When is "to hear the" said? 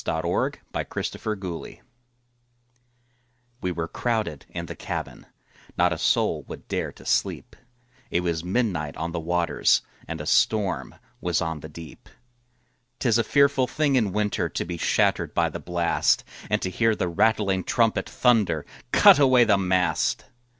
16.63-17.07